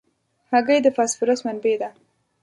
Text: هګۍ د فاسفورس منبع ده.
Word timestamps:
هګۍ 0.51 0.79
د 0.83 0.87
فاسفورس 0.95 1.39
منبع 1.45 1.75
ده. 1.81 1.89